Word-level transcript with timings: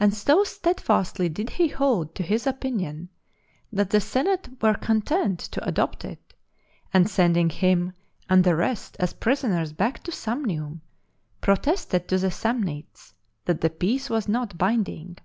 And 0.00 0.14
so 0.14 0.44
steadfastly 0.44 1.28
did 1.28 1.50
he 1.50 1.68
hold 1.68 2.14
to 2.14 2.22
this 2.22 2.46
opinion, 2.46 3.10
that 3.70 3.90
the 3.90 4.00
senate 4.00 4.48
were 4.62 4.72
content 4.72 5.40
to 5.40 5.62
adopt 5.68 6.06
it, 6.06 6.32
and 6.94 7.06
sending 7.06 7.50
him 7.50 7.92
and 8.30 8.44
the 8.44 8.56
rest 8.56 8.96
as 8.98 9.12
prisoners 9.12 9.74
back 9.74 10.02
to 10.04 10.10
Samnium, 10.10 10.80
protested 11.42 12.08
to 12.08 12.16
the 12.16 12.30
Samnites 12.30 13.12
that 13.44 13.60
the 13.60 13.68
peace 13.68 14.08
was 14.08 14.26
not 14.26 14.56
binding. 14.56 15.18